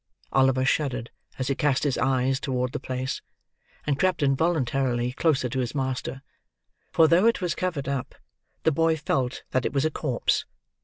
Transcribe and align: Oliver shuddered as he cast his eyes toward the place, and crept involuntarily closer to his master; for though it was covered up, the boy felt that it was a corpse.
Oliver 0.33 0.65
shuddered 0.65 1.11
as 1.37 1.47
he 1.47 1.53
cast 1.53 1.83
his 1.83 1.95
eyes 1.95 2.39
toward 2.39 2.71
the 2.71 2.79
place, 2.79 3.21
and 3.85 3.99
crept 3.99 4.23
involuntarily 4.23 5.11
closer 5.11 5.47
to 5.49 5.59
his 5.59 5.75
master; 5.75 6.23
for 6.91 7.07
though 7.07 7.27
it 7.27 7.39
was 7.39 7.53
covered 7.53 7.87
up, 7.87 8.15
the 8.63 8.71
boy 8.71 8.97
felt 8.97 9.43
that 9.51 9.63
it 9.63 9.73
was 9.73 9.85
a 9.85 9.91
corpse. 9.91 10.45